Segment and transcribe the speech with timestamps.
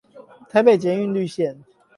[0.49, 1.57] 台北捷運綠線